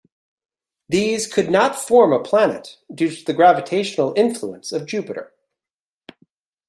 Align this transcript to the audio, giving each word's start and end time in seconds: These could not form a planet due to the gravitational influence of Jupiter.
These 0.89 1.27
could 1.31 1.51
not 1.51 1.75
form 1.79 2.11
a 2.11 2.23
planet 2.23 2.77
due 2.91 3.11
to 3.15 3.23
the 3.23 3.33
gravitational 3.35 4.15
influence 4.17 4.71
of 4.71 4.87
Jupiter. 4.87 5.31